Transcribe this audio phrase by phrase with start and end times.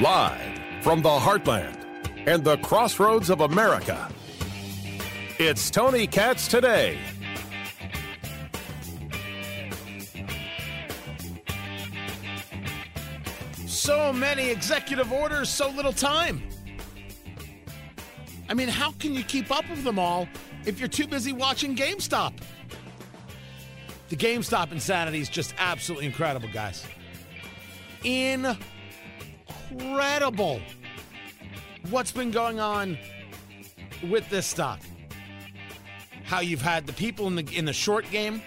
[0.00, 1.84] Live from the heartland
[2.28, 4.08] and the crossroads of America,
[5.40, 6.96] it's Tony Katz today.
[13.66, 16.40] So many executive orders, so little time.
[18.48, 20.28] I mean, how can you keep up with them all
[20.66, 22.34] if you're too busy watching GameStop?
[24.10, 26.84] The GameStop insanity is just absolutely incredible, guys.
[29.70, 30.60] Incredible.
[31.90, 32.98] What's been going on
[34.10, 34.80] with this stock?
[36.24, 38.42] How you've had the people in the in the short game,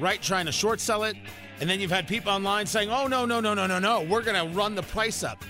[0.00, 1.14] right, trying to short sell it,
[1.60, 4.22] and then you've had people online saying, "Oh no, no, no, no, no, no, we're
[4.22, 5.44] going to run the price up."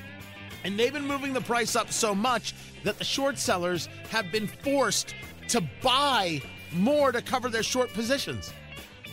[0.64, 2.52] And they've been moving the price up so much
[2.82, 5.14] that the short sellers have been forced
[5.48, 8.52] to buy more to cover their short positions.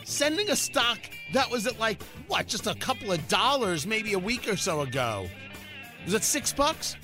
[0.04, 1.00] Sending a stock
[1.34, 4.82] that was at like, what, just a couple of dollars maybe a week or so
[4.82, 5.28] ago.
[6.06, 6.96] Was it six bucks?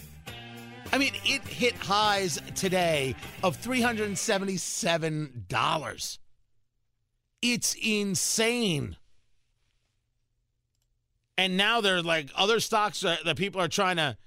[0.91, 6.17] I mean, it hit highs today of $377.
[7.41, 8.97] It's insane.
[11.37, 14.17] And now they're like other stocks that, that people are trying to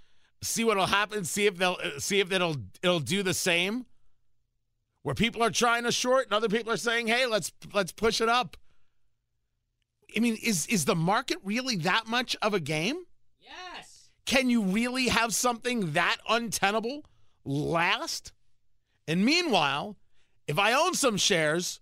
[0.40, 3.84] see what'll happen, see if they'll see if it'll it'll do the same.
[5.02, 8.22] Where people are trying to short and other people are saying, "Hey, let's let's push
[8.22, 8.56] it up."
[10.16, 13.04] I mean, is is the market really that much of a game?
[13.40, 14.10] Yes.
[14.26, 17.04] Can you really have something that untenable
[17.44, 18.32] last?
[19.08, 19.96] And meanwhile,
[20.46, 21.80] if I own some shares,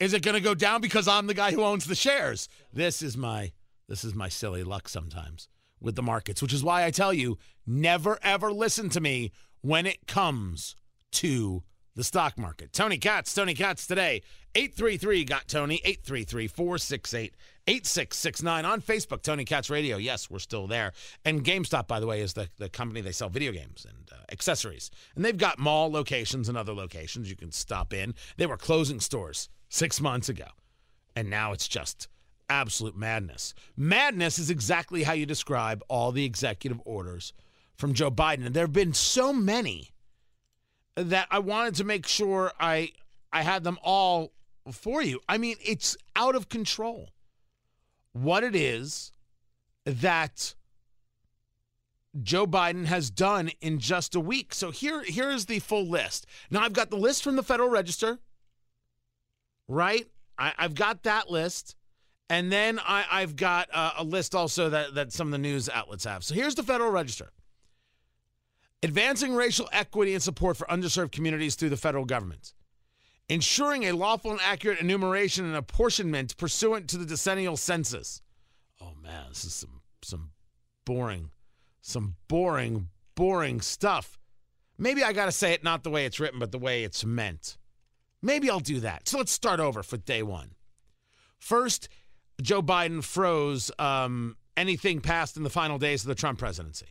[0.00, 2.48] is it going to go down because I'm the guy who owns the shares?
[2.72, 3.52] This is my
[3.88, 5.48] this is my silly luck sometimes
[5.80, 9.86] with the markets, which is why I tell you never ever listen to me when
[9.86, 10.76] it comes
[11.12, 11.62] to
[11.96, 12.72] the stock market.
[12.72, 14.22] Tony Katz, Tony Katz today.
[14.54, 17.34] 833 got Tony, 833 468
[17.66, 19.96] 8669 on Facebook, Tony Katz Radio.
[19.96, 20.92] Yes, we're still there.
[21.24, 24.16] And GameStop, by the way, is the, the company they sell video games and uh,
[24.30, 24.90] accessories.
[25.16, 28.14] And they've got mall locations and other locations you can stop in.
[28.36, 30.46] They were closing stores six months ago.
[31.16, 32.08] And now it's just
[32.50, 33.54] absolute madness.
[33.76, 37.32] Madness is exactly how you describe all the executive orders
[37.76, 38.44] from Joe Biden.
[38.44, 39.93] And there have been so many
[40.96, 42.92] that I wanted to make sure I
[43.32, 44.32] I had them all
[44.70, 45.20] for you.
[45.28, 47.10] I mean, it's out of control.
[48.12, 49.10] What it is
[49.84, 50.54] that
[52.22, 54.54] Joe Biden has done in just a week.
[54.54, 56.26] So here here is the full list.
[56.50, 58.18] Now I've got the list from the Federal Register,
[59.66, 60.06] right?
[60.38, 61.76] I, have got that list.
[62.30, 65.68] And then I, I've got uh, a list also that, that some of the news
[65.68, 66.24] outlets have.
[66.24, 67.30] So here's the Federal Register
[68.84, 72.52] advancing racial equity and support for underserved communities through the federal government,
[73.30, 78.20] ensuring a lawful and accurate enumeration and apportionment pursuant to the decennial census.
[78.82, 80.30] Oh man, this is some some
[80.84, 81.30] boring,
[81.80, 84.18] some boring, boring stuff.
[84.76, 87.04] Maybe I got to say it not the way it's written, but the way it's
[87.04, 87.56] meant.
[88.20, 89.08] Maybe I'll do that.
[89.08, 90.52] So let's start over for day one.
[91.38, 91.88] First,
[92.42, 96.88] Joe Biden froze um, anything passed in the final days of the Trump presidency.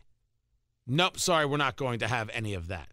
[0.86, 2.88] Nope, sorry, we're not going to have any of that.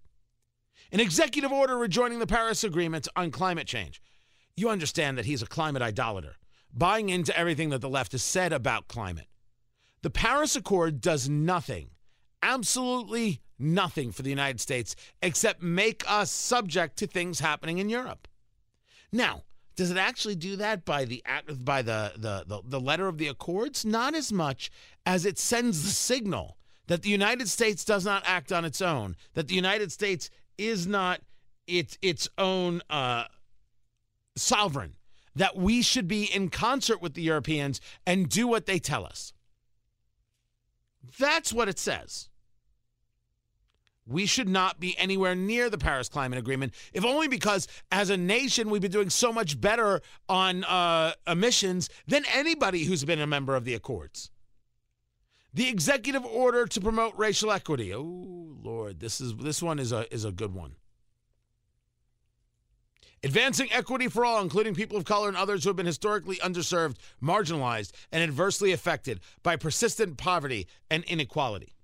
[0.91, 4.01] An executive order rejoining the Paris Agreement on climate change.
[4.55, 6.35] You understand that he's a climate idolater,
[6.73, 9.27] buying into everything that the left has said about climate.
[10.01, 11.91] The Paris Accord does nothing,
[12.41, 18.27] absolutely nothing for the United States except make us subject to things happening in Europe.
[19.11, 19.43] Now,
[19.75, 21.23] does it actually do that by the
[21.63, 23.85] by the, the the the letter of the accords?
[23.85, 24.69] Not as much
[25.05, 26.57] as it sends the signal
[26.91, 30.85] that the United States does not act on its own, that the United States is
[30.85, 31.21] not
[31.65, 33.23] its its own uh,
[34.35, 34.95] sovereign,
[35.33, 39.31] that we should be in concert with the Europeans and do what they tell us.
[41.17, 42.27] That's what it says.
[44.05, 48.17] We should not be anywhere near the Paris Climate Agreement, if only because as a
[48.17, 53.27] nation we've been doing so much better on uh, emissions than anybody who's been a
[53.27, 54.29] member of the Accords.
[55.53, 57.93] The executive order to promote racial equity.
[57.93, 60.75] Oh Lord, this is this one is a is a good one.
[63.23, 66.95] Advancing equity for all, including people of color and others who have been historically underserved,
[67.21, 71.75] marginalized, and adversely affected by persistent poverty and inequality.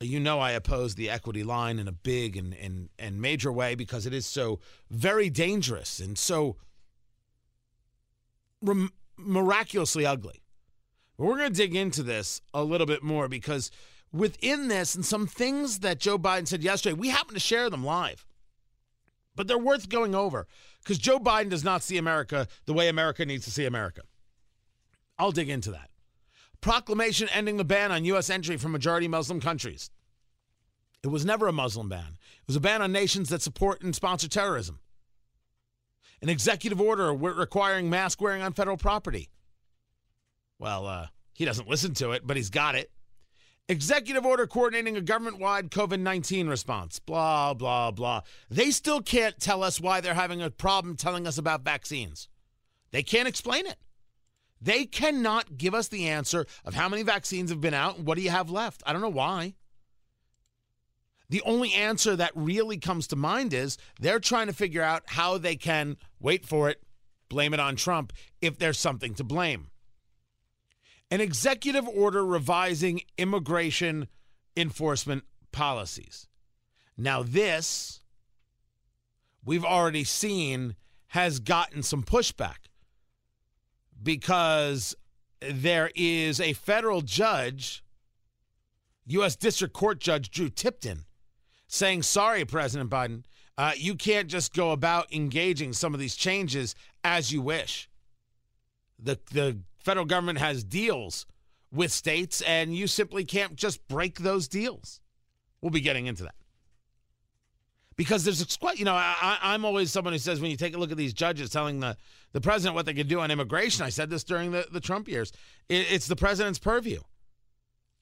[0.00, 3.76] You know, I oppose the equity line in a big and, and, and major way
[3.76, 4.58] because it is so
[4.90, 6.56] very dangerous and so
[8.60, 10.43] rem- miraculously ugly.
[11.16, 13.70] We're going to dig into this a little bit more because
[14.12, 17.84] within this and some things that Joe Biden said yesterday, we happen to share them
[17.84, 18.24] live.
[19.36, 20.46] But they're worth going over
[20.82, 24.02] because Joe Biden does not see America the way America needs to see America.
[25.18, 25.90] I'll dig into that.
[26.60, 28.30] Proclamation ending the ban on U.S.
[28.30, 29.90] entry from majority Muslim countries.
[31.02, 33.94] It was never a Muslim ban, it was a ban on nations that support and
[33.94, 34.80] sponsor terrorism.
[36.22, 39.28] An executive order requiring mask wearing on federal property.
[40.64, 42.90] Well, uh, he doesn't listen to it, but he's got it.
[43.68, 46.98] Executive order coordinating a government wide COVID 19 response.
[47.00, 48.22] Blah, blah, blah.
[48.48, 52.28] They still can't tell us why they're having a problem telling us about vaccines.
[52.92, 53.76] They can't explain it.
[54.58, 58.16] They cannot give us the answer of how many vaccines have been out and what
[58.16, 58.82] do you have left.
[58.86, 59.56] I don't know why.
[61.28, 65.36] The only answer that really comes to mind is they're trying to figure out how
[65.36, 66.82] they can, wait for it,
[67.28, 69.68] blame it on Trump if there's something to blame.
[71.14, 74.08] An executive order revising immigration
[74.56, 75.22] enforcement
[75.52, 76.26] policies.
[76.98, 78.00] Now, this
[79.44, 80.74] we've already seen
[81.10, 82.66] has gotten some pushback
[84.02, 84.96] because
[85.40, 87.84] there is a federal judge,
[89.06, 89.36] U.S.
[89.36, 91.04] District Court Judge Drew Tipton,
[91.68, 93.22] saying, Sorry, President Biden,
[93.56, 96.74] uh, you can't just go about engaging some of these changes
[97.04, 97.88] as you wish.
[98.98, 101.26] The, the federal government has deals
[101.72, 105.00] with states, and you simply can't just break those deals.
[105.60, 106.34] We'll be getting into that
[107.96, 110.90] because there's you know, I, I'm always someone who says when you take a look
[110.90, 111.96] at these judges telling the,
[112.32, 115.08] the president what they can do on immigration, I said this during the, the Trump
[115.08, 115.32] years,
[115.68, 117.00] it, it's the president's purview.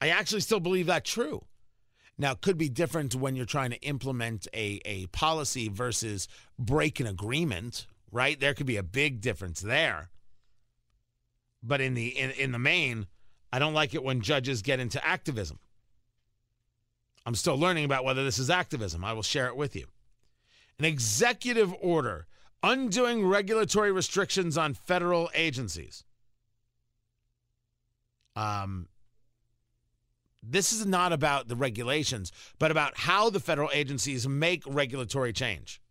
[0.01, 1.45] I actually still believe that true.
[2.19, 7.01] Now, it could be different when you're trying to implement a, a policy versus break
[7.01, 8.39] an agreement, right?
[8.39, 10.11] There could be a big difference there.
[11.63, 13.07] But in the in, in the main,
[13.53, 15.59] I don't like it when judges get into activism.
[17.25, 19.05] I'm still learning about whether this is activism.
[19.05, 19.87] I will share it with you.
[20.79, 22.27] An executive order
[22.63, 26.05] undoing regulatory restrictions on federal agencies.
[28.37, 28.89] Um,
[30.43, 35.82] this is not about the regulations, but about how the federal agencies make regulatory change.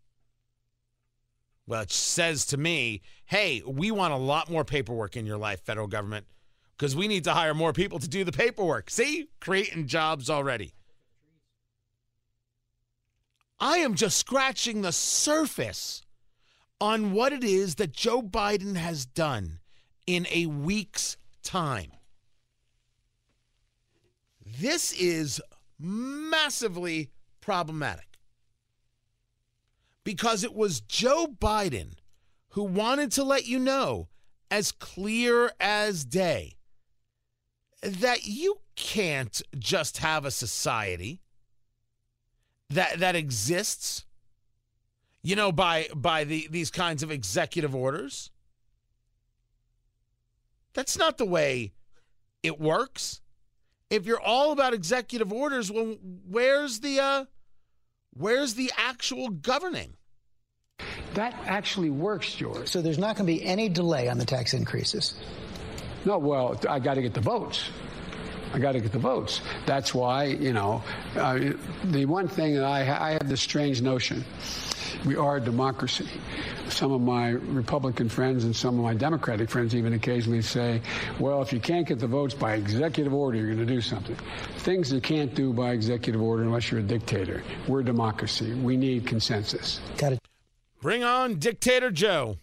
[1.67, 5.61] Well, it says to me, hey, we want a lot more paperwork in your life,
[5.61, 6.25] federal government,
[6.77, 8.89] because we need to hire more people to do the paperwork.
[8.89, 10.73] See, creating jobs already.
[13.59, 16.01] I am just scratching the surface
[16.79, 19.59] on what it is that Joe Biden has done
[20.07, 21.91] in a week's time.
[24.59, 25.39] This is
[25.79, 28.10] massively problematic
[30.11, 31.93] because it was Joe Biden
[32.49, 34.09] who wanted to let you know,
[34.49, 36.57] as clear as day,
[37.81, 41.21] that you can't just have a society
[42.69, 44.05] that that exists
[45.23, 48.31] you know by by the these kinds of executive orders.
[50.73, 51.71] That's not the way
[52.43, 53.21] it works.
[53.89, 55.95] If you're all about executive orders well
[56.27, 57.25] where's the uh
[58.13, 59.95] where's the actual governing
[61.13, 64.53] that actually works george so there's not going to be any delay on the tax
[64.53, 65.13] increases
[66.05, 67.69] no well i got to get the votes
[68.53, 69.39] I got to get the votes.
[69.65, 70.83] That's why, you know,
[71.15, 71.53] uh,
[71.85, 74.25] the one thing that I, I have this strange notion
[75.05, 76.07] we are a democracy.
[76.69, 80.81] Some of my Republican friends and some of my Democratic friends even occasionally say,
[81.19, 84.15] well, if you can't get the votes by executive order, you're going to do something.
[84.57, 87.43] Things you can't do by executive order unless you're a dictator.
[87.67, 88.53] We're a democracy.
[88.53, 89.79] We need consensus.
[89.97, 90.20] Got it.
[90.81, 92.37] Bring on Dictator Joe.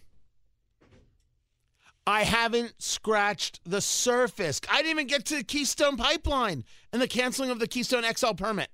[2.07, 4.61] I haven't scratched the surface.
[4.71, 8.31] I didn't even get to the Keystone Pipeline and the canceling of the Keystone XL
[8.31, 8.69] permit.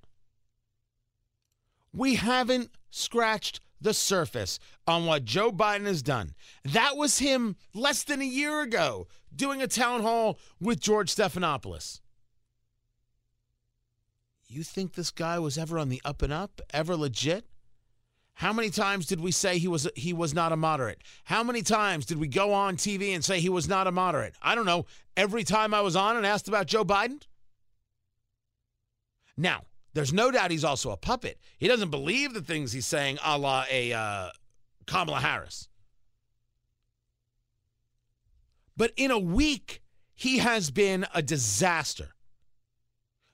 [1.91, 6.34] We haven't scratched the surface on what Joe Biden has done.
[6.63, 12.00] That was him less than a year ago doing a town hall with George Stephanopoulos.
[14.48, 17.45] You think this guy was ever on the up and up, ever legit?
[18.36, 21.01] How many times did we say he was he was not a moderate?
[21.24, 24.36] How many times did we go on TV and say he was not a moderate?
[24.42, 24.86] I don't know.
[25.15, 27.22] Every time I was on and asked about Joe Biden?
[29.38, 29.63] Now,
[29.94, 31.39] there's no doubt he's also a puppet.
[31.58, 34.30] He doesn't believe the things he's saying, a la a uh,
[34.86, 35.70] Kamala Harris.
[38.75, 39.82] But in a week,
[40.13, 42.10] he has been a disaster.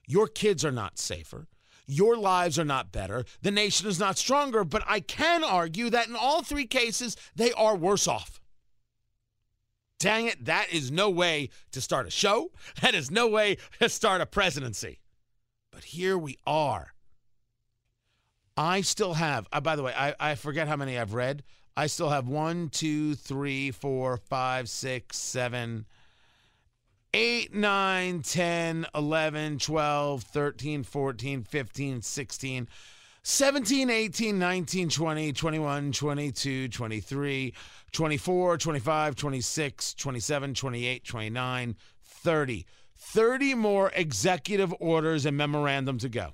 [0.06, 1.48] Your kids are not safer.
[1.86, 3.24] Your lives are not better.
[3.42, 4.64] The nation is not stronger.
[4.64, 8.40] But I can argue that in all three cases, they are worse off.
[9.98, 12.50] Dang it, that is no way to start a show.
[12.82, 14.98] That is no way to start a presidency.
[15.70, 16.92] But here we are.
[18.56, 21.42] I still have, uh, by the way, I, I forget how many I've read.
[21.76, 25.86] I still have one, two, three, four, five, six, seven,
[27.14, 32.68] 8, 9, 10, 11, 12, 13, 14, 15, 16,
[33.22, 37.54] 17, 18, 19, 20, 21, 22, 23,
[37.92, 42.66] 24, 25, 26, 27, 28, 29, 30.
[42.96, 46.32] 30 more executive orders and memorandum to go.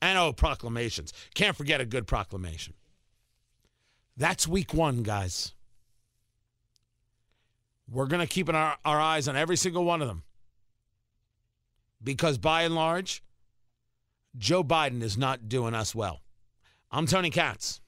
[0.00, 1.12] And oh, proclamations.
[1.34, 2.74] Can't forget a good proclamation.
[4.16, 5.52] That's week one, guys.
[7.90, 10.22] We're going to keep our, our eyes on every single one of them.
[12.02, 13.22] Because by and large,
[14.36, 16.20] Joe Biden is not doing us well.
[16.90, 17.80] I'm Tony Katz.